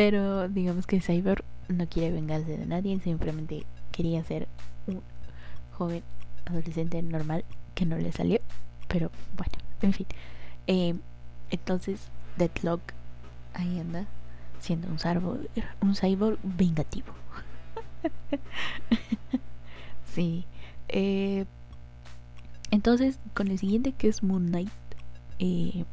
[0.00, 4.48] pero digamos que Cyborg no quiere vengarse de nadie, simplemente quería ser
[4.86, 5.02] un
[5.72, 6.02] joven
[6.46, 8.40] adolescente normal que no le salió.
[8.88, 10.06] Pero bueno, en fin.
[10.66, 10.94] Eh,
[11.50, 12.08] entonces,
[12.38, 12.80] Deadlock
[13.52, 14.06] ahí anda
[14.58, 15.50] siendo un cyborg,
[15.82, 17.12] un cyborg vengativo.
[20.14, 20.46] sí.
[20.88, 21.44] Eh,
[22.70, 24.70] entonces, con el siguiente que es Moon Knight,
[25.40, 25.84] eh,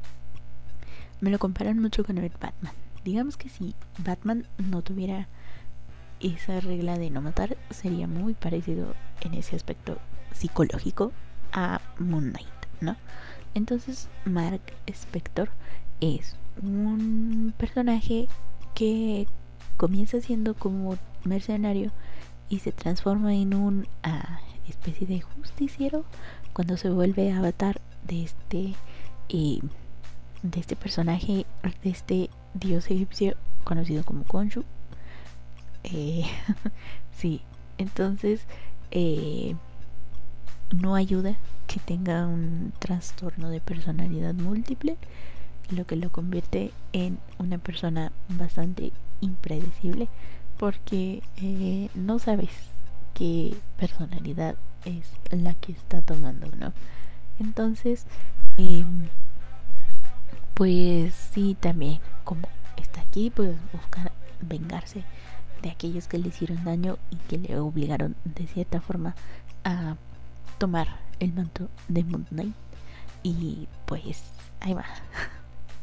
[1.19, 2.87] me lo comparan mucho con el Batman.
[3.07, 5.29] Digamos que si Batman no tuviera
[6.19, 9.97] esa regla de no matar, sería muy parecido en ese aspecto
[10.33, 11.13] psicológico
[11.53, 12.49] a Moon Knight,
[12.81, 12.97] ¿no?
[13.53, 15.47] Entonces, Mark Spector
[16.01, 18.27] es un personaje
[18.75, 19.25] que
[19.77, 21.93] comienza siendo como mercenario
[22.49, 26.03] y se transforma en un ah, especie de justiciero
[26.51, 28.75] cuando se vuelve avatar de este
[29.29, 29.61] eh,
[30.43, 31.45] de este personaje
[31.83, 34.63] de este dios egipcio conocido como Khonshu
[35.83, 36.25] eh,
[37.17, 37.41] sí
[37.77, 38.45] entonces
[38.91, 39.55] eh,
[40.71, 41.35] no ayuda
[41.67, 44.97] que tenga un trastorno de personalidad múltiple
[45.69, 50.07] lo que lo convierte en una persona bastante impredecible
[50.57, 52.49] porque eh, no sabes
[53.13, 56.73] qué personalidad es la que está tomando, ¿no?
[57.39, 58.05] Entonces,
[58.57, 59.07] em,
[60.57, 65.03] pues sí, también como está aquí, pues buscar vengarse
[65.61, 69.13] de aquellos que le hicieron daño y que le obligaron de cierta forma
[69.63, 69.97] a
[70.57, 70.87] tomar
[71.19, 72.55] el manto de Moon Knight.
[73.21, 74.23] Y pues
[74.59, 74.85] ahí va.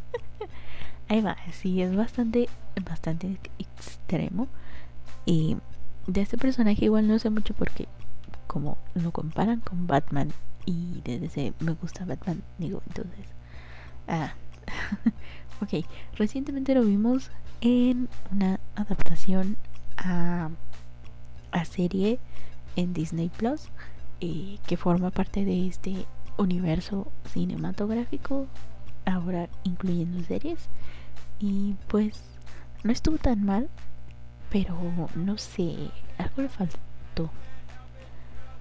[1.09, 2.49] ahí va, sí, es bastante,
[2.85, 4.49] bastante extremo.
[5.25, 5.57] Y
[6.09, 7.87] de este personaje igual no sé mucho porque
[8.49, 10.33] como lo comparan con Batman
[10.67, 13.27] y desde ese me gusta Batman, digo, entonces...
[14.09, 14.35] Ah,
[15.63, 15.85] ok,
[16.17, 19.57] recientemente lo vimos en una adaptación
[19.97, 20.51] a,
[21.53, 22.19] a serie
[22.77, 23.69] en Disney Plus
[24.21, 28.47] eh, que forma parte de este universo cinematográfico,
[29.05, 30.69] ahora incluyendo series.
[31.41, 32.23] Y pues
[32.83, 33.69] no estuvo tan mal,
[34.51, 34.77] pero
[35.15, 37.31] no sé, algo le faltó.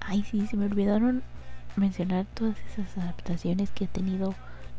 [0.00, 1.22] Ay, sí, se me olvidaron
[1.76, 4.34] mencionar todas esas adaptaciones que ha tenido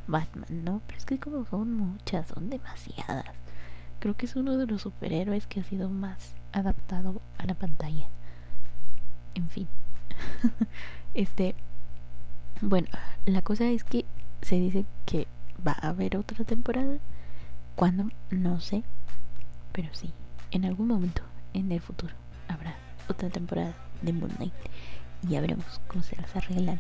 [0.08, 0.82] Batman, ¿no?
[0.88, 3.26] Pero es que como son muchas, son demasiadas.
[4.00, 8.08] Creo que es uno de los superhéroes que ha sido más adaptado a la pantalla.
[9.34, 9.68] En fin.
[11.14, 11.56] este,
[12.62, 12.88] bueno,
[13.26, 14.06] la cosa es que
[14.42, 15.28] se dice que
[15.66, 16.98] va a haber otra temporada.
[17.76, 18.10] ¿Cuándo?
[18.30, 18.84] No sé.
[19.72, 20.14] Pero sí,
[20.52, 22.14] en algún momento en el futuro
[22.48, 22.76] habrá
[23.10, 24.54] otra temporada de Moon Knight
[25.24, 26.80] y ya veremos cómo se las arreglan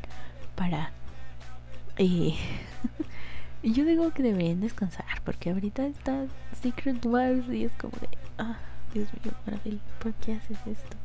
[0.55, 0.91] para
[1.97, 2.33] eh,
[3.63, 6.25] yo digo que deberían descansar porque ahorita está
[6.61, 8.57] Secret Wars y es como de ah
[8.93, 10.97] Dios mío Marvel ¿por qué haces esto?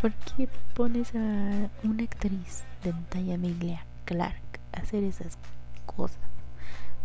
[0.00, 5.38] ¿por qué pones a una actriz de talla Emilia Clark a hacer esas
[5.86, 6.18] cosas?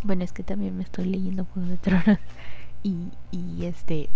[0.04, 2.20] bueno es que también me estoy leyendo Juego de Tronos
[2.84, 2.96] y,
[3.32, 4.10] y este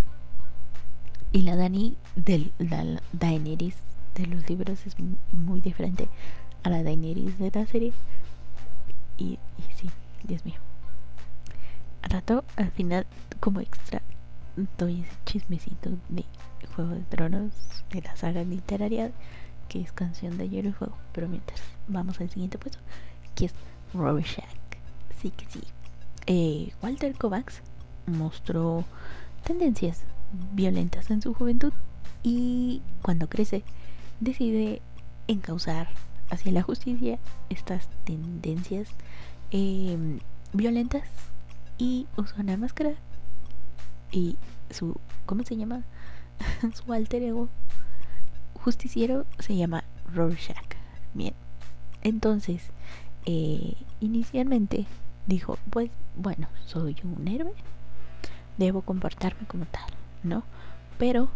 [1.33, 3.75] y la Dani de la Daenerys
[4.15, 4.95] de los libros es
[5.31, 6.09] muy diferente
[6.63, 7.93] a la Daenerys de la serie.
[9.21, 9.37] Y,
[9.75, 9.87] sí,
[10.23, 10.55] Dios mío.
[12.01, 13.05] Al rato, al final,
[13.39, 14.01] como extra,
[14.79, 16.25] doy ese chismecito de
[16.75, 17.51] Juego de Tronos,
[17.91, 19.11] de la saga literaria,
[19.69, 20.97] que es Canción de Hielo y Fuego.
[21.13, 22.79] Pero mientras, vamos al siguiente puesto,
[23.35, 23.53] que es
[23.93, 24.47] Rorschach.
[25.21, 25.61] Sí que sí.
[26.25, 27.61] Eh, Walter Kovacs
[28.07, 28.85] mostró
[29.43, 30.01] tendencias
[30.53, 31.73] violentas en su juventud
[32.23, 33.63] y cuando crece
[34.19, 34.81] decide
[35.27, 35.89] encauzar
[36.31, 38.89] hacia la justicia estas tendencias
[39.51, 40.19] em,
[40.53, 41.03] violentas
[41.77, 42.93] y usa una máscara
[44.11, 44.37] y
[44.71, 44.95] su
[45.27, 45.83] ¿cómo se llama?
[46.73, 47.47] su alter ego
[48.63, 50.75] justiciero se llama Rorschach
[51.13, 51.35] bien
[52.01, 52.63] entonces
[53.25, 54.87] eh, inicialmente
[55.27, 57.53] dijo pues bueno soy un héroe
[58.57, 59.91] debo comportarme como tal
[60.23, 60.43] ¿no?
[60.97, 61.29] Pero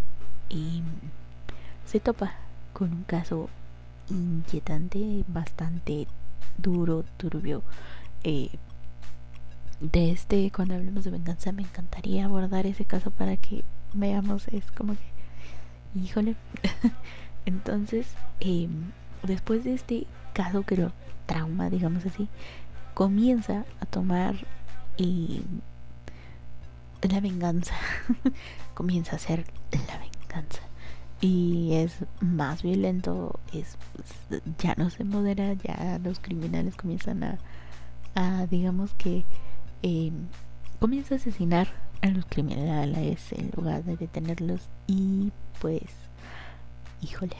[1.86, 2.34] se topa
[2.74, 3.50] con un caso
[4.10, 6.08] inquietante, bastante
[6.58, 7.64] duro, turbio.
[8.24, 8.50] Eh,
[9.80, 13.64] de este, cuando hablemos de venganza, me encantaría abordar ese caso para que
[13.94, 16.36] veamos, es como que, híjole.
[17.46, 18.08] Entonces,
[18.40, 18.92] em,
[19.24, 20.92] después de este caso que lo
[21.26, 22.28] trauma, digamos así,
[22.94, 24.36] comienza a tomar
[24.98, 25.44] em,
[27.02, 27.76] la venganza.
[28.74, 30.62] Comienza a ser la venganza.
[31.26, 33.78] Y es más violento, es
[34.60, 37.40] ya no se modera, ya los criminales comienzan
[38.14, 39.26] a, digamos que
[39.82, 40.12] eh,
[40.80, 41.68] comienza a asesinar
[42.04, 45.82] a los criminales en lugar de detenerlos y pues
[47.02, 47.36] híjole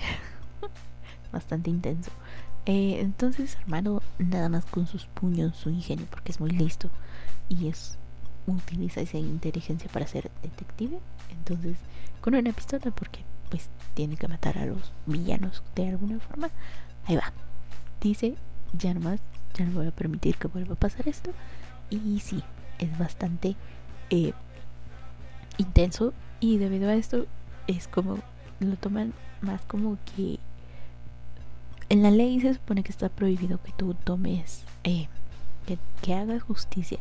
[1.32, 2.10] bastante intenso.
[2.66, 6.90] Eh, entonces hermano nada más con sus puños su ingenio porque es muy listo
[7.50, 8.00] y es
[8.48, 10.98] utiliza esa inteligencia para ser detective
[11.30, 11.78] entonces
[12.22, 16.50] con una pistola porque pues tiene que matar a los villanos de alguna forma.
[17.06, 17.32] Ahí va.
[18.02, 18.36] Dice
[18.78, 19.20] ya nomás
[19.54, 21.32] ya no voy a permitir que vuelva a pasar esto.
[21.90, 22.44] Y sí
[22.80, 23.56] es bastante
[24.10, 24.34] eh,
[25.58, 26.14] intenso.
[26.40, 27.26] Y debido a esto
[27.68, 28.20] es como
[28.60, 30.40] lo toman más como que
[31.90, 35.08] en la ley se supone que está prohibido que tú tomes eh,
[35.66, 37.00] que, que hagas justicia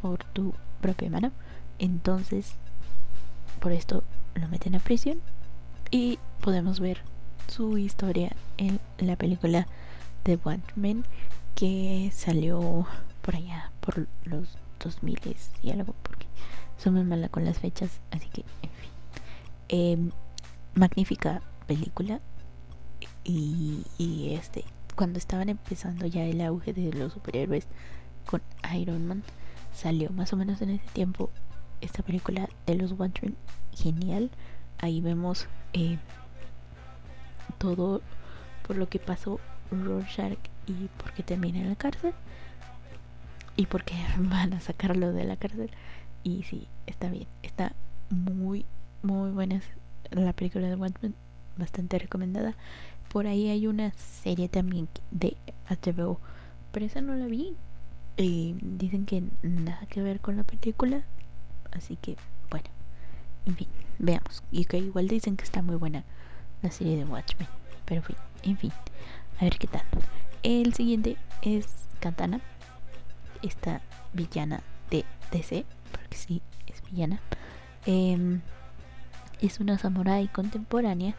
[0.00, 1.32] por tu propia mano.
[1.78, 2.54] Entonces
[3.60, 5.20] por esto lo meten a prisión
[5.94, 6.98] y podemos ver
[7.46, 9.68] su historia en la película
[10.24, 11.04] The Watchmen
[11.54, 12.84] que salió
[13.22, 16.26] por allá por los 2000 y algo porque
[16.78, 18.90] soy muy mala con las fechas así que en fin.
[19.68, 20.10] Em,
[20.74, 22.18] magnífica película
[23.22, 24.64] y, y este
[24.96, 27.68] cuando estaban empezando ya el auge de los superhéroes
[28.26, 28.42] con
[28.76, 29.22] Iron Man
[29.72, 31.30] salió más o menos en ese tiempo
[31.80, 33.36] esta película de los Watchmen
[33.72, 34.32] genial.
[34.78, 35.98] Ahí vemos eh,
[37.58, 38.00] todo
[38.66, 39.38] por lo que pasó
[39.70, 42.14] Rorschach y por qué termina en la cárcel
[43.56, 45.70] y por qué van a sacarlo de la cárcel.
[46.22, 47.74] Y sí, está bien, está
[48.08, 48.64] muy
[49.02, 49.60] muy buena
[50.10, 51.14] la película de Watchmen
[51.56, 52.54] bastante recomendada.
[53.12, 55.36] Por ahí hay una serie también de
[55.68, 56.18] HBO
[56.74, 57.54] pero esa no la vi.
[58.16, 61.02] Y dicen que nada que ver con la película
[61.72, 62.16] así que
[63.46, 64.42] en fin veamos.
[64.50, 66.04] Y que igual dicen que está muy buena
[66.62, 67.48] la serie de Watchmen
[67.84, 68.02] pero
[68.42, 68.72] en fin
[69.40, 69.82] a ver qué tal.
[70.42, 71.66] El siguiente es
[72.00, 72.40] Katana
[73.42, 73.80] esta
[74.12, 77.20] villana de DC porque sí es villana.
[77.86, 78.40] Em,
[79.40, 81.14] es una samurai contemporánea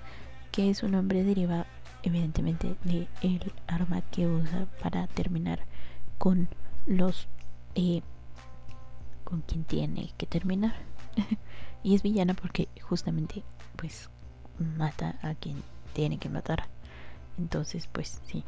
[0.52, 1.66] que su nombre deriva
[2.04, 5.66] evidentemente de el arma que usa para terminar
[6.18, 6.48] con
[6.86, 7.28] los
[7.76, 8.02] eh,
[9.24, 10.76] con quien tiene que terminar
[11.84, 13.44] y es villana porque justamente
[13.76, 14.10] pues
[14.58, 15.62] mata a quien
[15.94, 16.68] tiene que matar.
[17.38, 18.44] Entonces pues sí.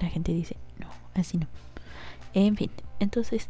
[0.00, 1.46] La gente dice no así no
[2.32, 3.48] en fin entonces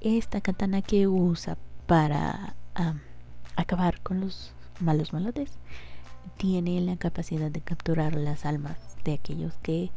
[0.00, 1.56] esta katana que usa
[1.86, 2.54] para
[3.56, 5.58] acabar con los malos malotes
[6.36, 9.90] tiene la capacidad de capturar las almas de aquellos que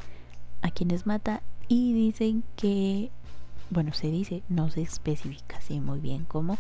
[0.62, 3.12] a quienes mata y dicen que
[3.70, 6.58] bueno se dice no se especifica así muy bien cómo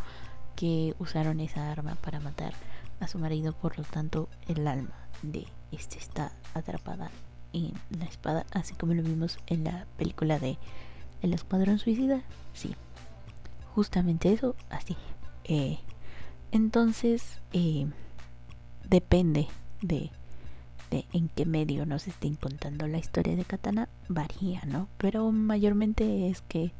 [0.59, 2.53] que usaron esa arma para matar
[2.99, 7.11] a su marido por lo tanto el alma de este está atrapada
[7.53, 10.57] en la espada así como lo vimos en la película de
[11.21, 12.23] el escuadrón suicida.
[12.53, 12.75] Sí
[13.73, 14.97] justamente eso así.
[15.45, 15.77] Eh,
[16.51, 17.87] entonces eh,
[18.89, 19.47] depende
[19.81, 20.11] de,
[20.91, 26.27] de en qué medio nos estén contando la historia de Katana varía no pero mayormente
[26.27, 26.73] es que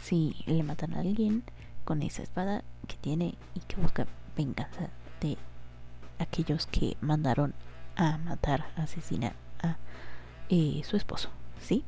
[0.00, 1.42] si le matan a alguien
[1.86, 5.38] con esa espada que tiene y que busca venganza de
[6.18, 7.54] aquellos que mandaron
[7.94, 9.76] a matar, asesinar a
[10.50, 11.84] eh, su esposo, ¿sí?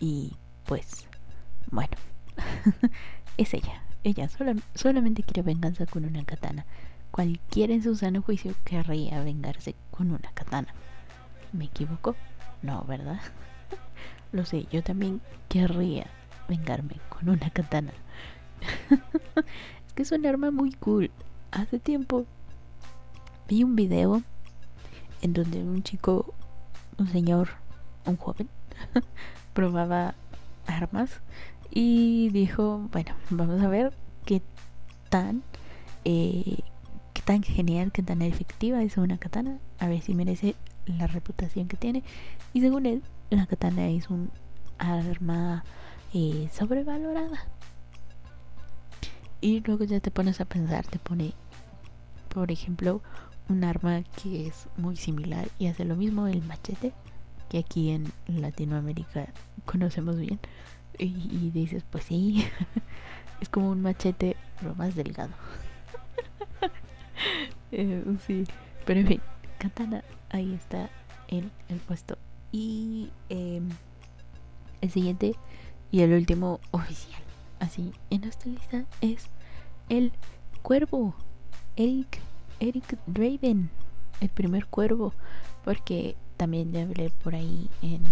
[0.00, 1.06] Y pues,
[1.70, 1.96] bueno,
[3.38, 3.82] es ella.
[4.04, 4.28] Ella
[4.74, 6.66] solamente quiere venganza con una katana.
[7.10, 10.74] Cualquiera en su sano juicio querría vengarse con una katana.
[11.52, 12.16] ¿Me equivoco?
[12.62, 13.20] No, ¿verdad?
[14.32, 16.06] Lo sé, yo también querría
[16.48, 17.92] vengarme con una katana.
[19.86, 21.10] es que es un arma muy cool.
[21.50, 22.26] Hace tiempo
[23.48, 24.22] vi un video
[25.22, 26.34] en donde un chico,
[26.98, 27.48] un señor,
[28.04, 28.48] un joven,
[29.54, 30.14] probaba
[30.66, 31.20] armas
[31.70, 33.92] y dijo, bueno, vamos a ver
[34.24, 34.42] qué
[35.08, 35.42] tan,
[36.04, 36.58] eh,
[37.14, 40.54] qué tan genial, qué tan efectiva es una katana, a ver si merece
[40.86, 42.02] la reputación que tiene.
[42.52, 44.30] Y según él, la katana es un
[44.78, 45.64] arma
[46.14, 47.46] eh, sobrevalorada.
[49.40, 51.32] Y luego ya te pones a pensar, te pone,
[52.28, 53.02] por ejemplo,
[53.48, 56.92] un arma que es muy similar y hace lo mismo, el machete,
[57.48, 59.28] que aquí en Latinoamérica
[59.64, 60.38] conocemos bien.
[60.98, 62.44] Y, dices, pues sí,
[63.40, 65.32] es como un machete, pero más delgado.
[67.70, 68.44] Eh, sí,
[68.86, 69.20] pero en fin,
[69.58, 70.88] Katana ahí está
[71.28, 72.16] en el puesto.
[72.50, 73.68] Y em,
[74.80, 75.34] el siguiente
[75.90, 77.20] y el último oficial,
[77.60, 79.28] así en esta lista, es
[79.88, 80.12] el
[80.62, 81.14] cuervo,
[81.76, 82.20] Eric,
[82.60, 83.70] Eric Draven.
[84.20, 85.12] el primer cuervo,
[85.64, 88.02] porque también ya hablé por ahí en,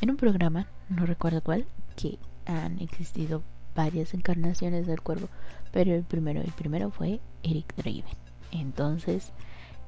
[0.00, 1.66] en un programa, no recuerdo cuál,
[1.96, 3.42] que han existido
[3.74, 5.28] varias encarnaciones del cuervo,
[5.72, 8.04] pero el primero, el primero fue Eric Draven.
[8.50, 9.32] Entonces,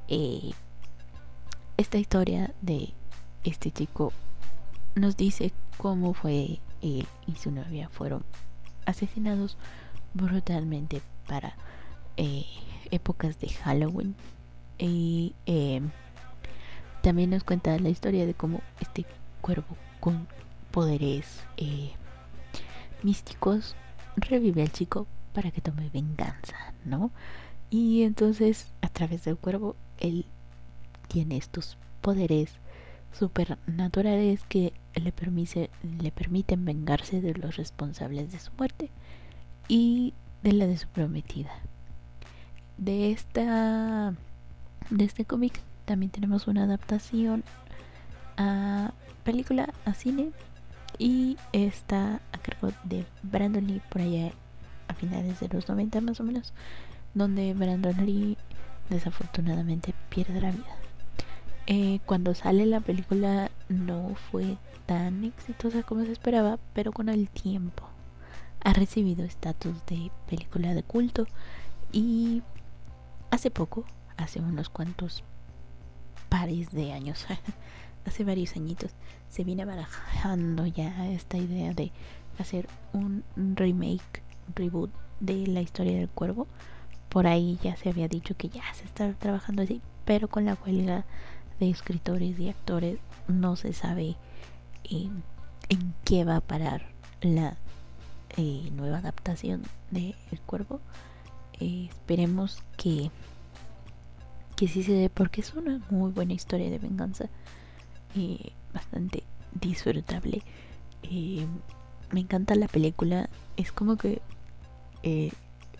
[0.09, 0.51] eh,
[1.77, 2.93] esta historia de
[3.45, 4.13] este chico
[4.95, 8.25] nos dice cómo fue él y su novia fueron
[8.87, 9.57] asesinados
[10.15, 11.55] brutalmente para
[12.17, 12.45] eh,
[12.91, 14.15] épocas de Halloween.
[14.79, 15.83] Y eh,
[17.03, 19.05] también nos cuenta la historia de cómo este
[19.41, 20.27] cuervo con
[20.71, 21.93] poderes eh,
[23.03, 23.75] místicos
[24.17, 27.11] revive al chico para que tome venganza, ¿no?
[27.71, 30.27] Y entonces a través del cuervo él
[31.09, 32.53] tiene estos poderes
[33.13, 38.91] supernaturales que le, permite, le permiten vengarse de los responsables de su muerte
[39.69, 41.53] y de la de su prometida.
[42.79, 44.15] De esta
[44.91, 47.45] de este cómic también tenemos una adaptación
[48.37, 48.93] a
[49.25, 50.31] película, a cine
[50.99, 54.33] y está a cargo de Brandon Lee por allá
[54.89, 56.53] a finales de los 90 más o menos,
[57.15, 58.37] donde Brandon Lee
[58.89, 60.80] desafortunadamente pierde la vida.
[61.67, 64.57] Eh, cuando sale la película no fue
[64.87, 67.85] tan exitosa como se esperaba, pero con el tiempo
[68.63, 71.27] ha recibido estatus de película de culto
[71.93, 72.43] y
[73.31, 73.85] hace poco,
[74.17, 75.23] hace unos cuantos
[76.29, 77.27] pares de años,
[78.07, 78.93] hace varios añitos,
[79.29, 81.93] se viene barajando ya esta idea de
[82.39, 83.23] hacer un
[83.57, 84.23] remake,
[84.55, 84.91] reboot
[85.21, 86.47] de la historia del cuervo.
[87.09, 90.57] Por ahí ya se había dicho que ya se está trabajando así, pero con la
[90.65, 91.05] huelga
[91.61, 92.99] de escritores y actores
[93.29, 94.17] no se sabe
[94.85, 95.09] eh,
[95.69, 96.87] en qué va a parar
[97.21, 97.57] la
[98.37, 100.81] eh, nueva adaptación de El Cuervo.
[101.61, 103.11] Eh, esperemos que,
[104.57, 107.29] que sí se dé porque es una muy buena historia de venganza.
[108.15, 110.43] y bastante disfrutable.
[112.11, 113.29] me encanta la película.
[113.57, 114.23] Es como que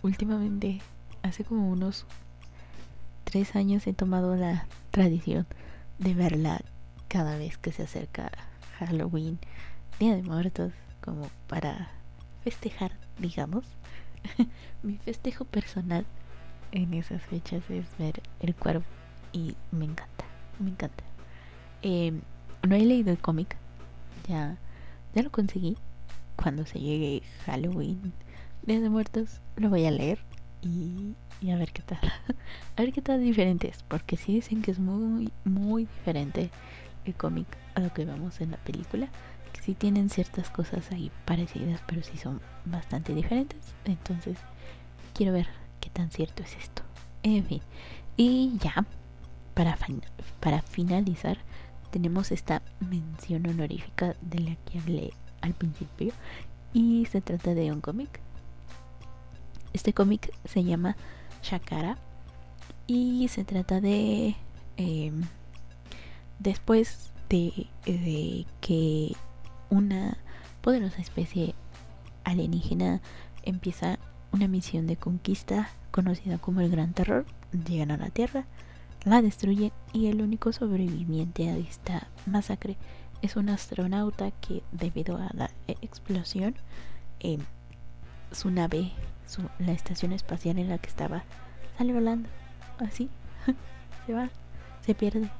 [0.03, 0.81] últimamente,
[1.23, 2.05] hace como unos
[3.25, 5.47] tres años he tomado la tradición
[6.01, 6.63] de verla
[7.09, 8.33] cada vez que se acerca
[8.79, 9.39] Halloween,
[9.99, 10.73] Día de Muertos,
[11.03, 11.91] como para
[12.43, 13.65] festejar, digamos.
[14.83, 16.07] Mi festejo personal
[16.73, 18.85] en esas fechas es ver el cuervo
[19.33, 20.25] y me encanta,
[20.59, 21.05] me encanta.
[21.83, 22.23] Em,
[22.67, 23.57] no he leído el cómic,
[24.27, 24.57] ya,
[25.15, 25.77] ya lo conseguí.
[26.35, 28.15] Cuando se llegue Halloween,
[28.63, 30.19] Día de Muertos, lo voy a leer
[30.63, 31.15] y,
[31.51, 32.01] a ver qué tal.
[32.77, 36.51] a ver qué tal diferentes, porque sí dicen que es muy, muy diferente
[37.05, 39.09] el cómic a lo que vemos en la película.
[39.53, 43.59] Que sí tienen ciertas cosas ahí parecidas, pero sí son bastante diferentes.
[43.85, 44.39] Entonces,
[45.15, 45.49] quiero ver
[45.81, 46.83] qué tan cierto es esto.
[47.23, 47.63] En fin,
[48.17, 48.87] y ya,
[49.55, 49.77] para,
[50.41, 51.39] para finalizar,
[51.91, 56.13] tenemos esta mención honorífica de la que hablé al principio.
[56.73, 58.21] Y se trata de un cómic
[59.73, 60.97] este cómic se llama
[61.43, 61.99] Shakara
[62.87, 64.35] y se trata de
[64.77, 65.23] em,
[66.39, 67.69] después de,
[68.61, 69.15] que
[69.69, 70.19] una
[70.63, 71.55] poderosa especie
[72.25, 73.01] alienígena
[73.45, 73.99] empieza
[74.33, 77.25] una misión de conquista conocida como el Gran Terror.
[77.53, 78.47] Llegan a la Tierra,
[79.05, 82.77] la destruyen y el único sobreviviente a esta masacre
[83.23, 86.55] es un astronauta que debido a la explosión
[87.21, 87.41] em,
[88.33, 88.93] su nave
[89.59, 91.25] la estación espacial en la que estaba
[91.79, 92.29] sale volando.
[92.79, 93.09] Así.
[94.07, 94.31] se va.
[94.85, 95.31] Se pierde.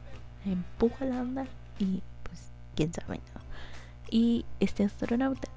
[0.45, 1.47] Empuja la onda.
[1.79, 3.21] Y pues quién sabe.
[4.11, 5.49] Y este astronauta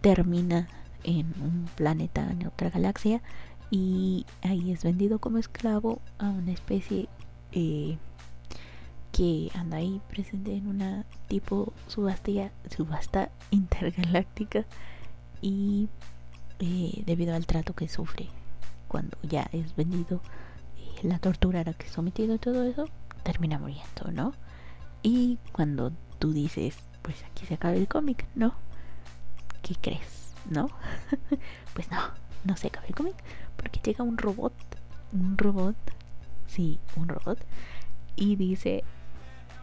[0.00, 0.68] termina
[1.04, 3.22] en un planeta, en otra galaxia.
[3.70, 7.08] Y ahí es vendido como esclavo a una especie
[7.52, 7.96] eh,
[9.12, 14.64] que anda ahí presente en una tipo subasta, subasta intergaláctica.
[15.40, 15.88] Y
[16.64, 18.28] eh, debido al trato que sufre
[18.86, 20.20] cuando ya es vendido,
[20.76, 22.88] eh, la tortura a la que es sometido y todo eso,
[23.24, 24.32] termina muriendo, ¿no?
[25.02, 28.54] Y cuando tú dices, pues aquí se acaba el cómic, ¿no?
[29.62, 30.34] ¿Qué crees?
[30.48, 30.68] ¿No?
[31.74, 31.98] pues no,
[32.44, 33.16] no se acaba el cómic,
[33.56, 34.54] porque llega un robot,
[35.12, 35.74] un robot,
[36.46, 37.44] sí, un robot,
[38.14, 38.84] y dice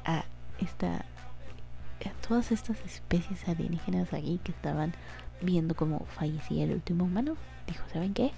[0.04, 0.26] a
[0.60, 4.94] esta, a todas estas especies alienígenas aquí que estaban
[5.42, 7.36] viendo cómo fallecía el último humano,
[7.68, 8.32] dijo, ¿saben qué?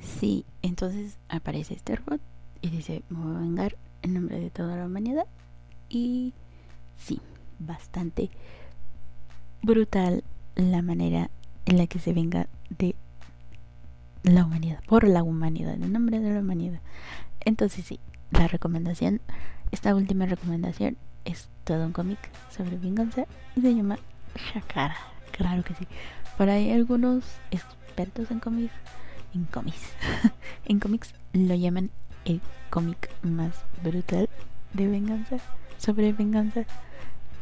[0.00, 2.20] Sí, entonces aparece este robot
[2.60, 5.26] y dice, me voy a vengar en nombre de toda la humanidad.
[5.88, 6.34] Y
[6.98, 7.20] sí,
[7.58, 8.30] bastante
[9.62, 10.24] brutal
[10.56, 11.30] la manera
[11.66, 12.94] en la que se venga de
[14.22, 16.80] la humanidad, por la humanidad, en nombre de la humanidad.
[17.40, 19.20] Entonces sí, la recomendación,
[19.70, 20.96] esta última recomendación
[21.28, 22.18] es todo un cómic
[22.50, 23.98] sobre venganza y se llama
[24.34, 24.96] Shakara.
[25.32, 25.86] Claro que sí.
[26.36, 28.72] Por ahí algunos expertos en cómics,
[29.34, 29.92] en cómics,
[30.64, 31.90] en cómics lo llaman
[32.24, 33.52] el cómic más
[33.82, 34.28] brutal
[34.72, 35.36] de venganza,
[35.76, 36.64] sobre venganza.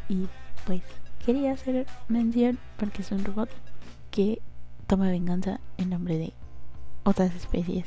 [0.09, 0.27] Y
[0.67, 0.83] pues
[1.25, 3.51] quería hacer mención porque es un robot
[4.11, 4.43] que
[4.87, 6.33] toma venganza en nombre de
[7.05, 7.87] otras especies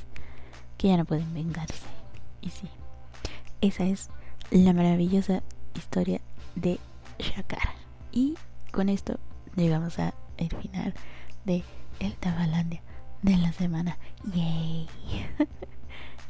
[0.77, 1.85] que ya no pueden vengarse.
[2.41, 2.69] Y sí,
[3.59, 4.09] esa es
[4.51, 5.43] la maravillosa
[5.75, 6.21] historia
[6.55, 6.79] de
[7.19, 7.73] Shakara.
[8.11, 8.35] Y
[8.71, 9.19] con esto
[9.55, 10.93] llegamos a el final
[11.45, 11.63] de
[11.99, 12.81] el Tabalandia
[13.21, 13.97] de la semana.
[14.33, 14.87] Yay.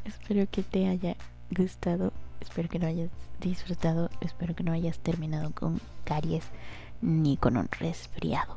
[0.04, 1.16] espero que te haya
[1.50, 3.10] gustado, espero que lo hayas
[3.40, 6.44] disfrutado, espero que no hayas terminado con caries
[7.00, 8.56] ni con un resfriado.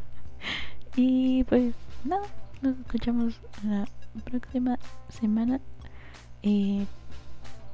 [0.96, 1.74] y pues
[2.04, 2.26] nada,
[2.62, 3.34] nos escuchamos
[3.64, 3.86] la
[4.24, 4.78] próxima
[5.08, 5.60] semana.
[6.42, 6.86] Eh,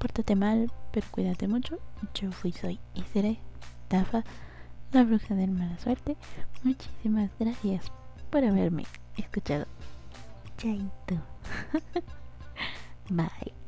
[0.06, 1.80] pórtate mal, pero cuídate mucho.
[2.14, 3.40] Yo fui, soy y seré
[3.88, 4.22] Tafa,
[4.92, 6.16] la bruja de mala suerte.
[6.62, 7.90] Muchísimas gracias
[8.30, 8.84] por haberme
[9.16, 9.66] escuchado.
[10.56, 11.20] Chaito.
[13.10, 13.65] Bye.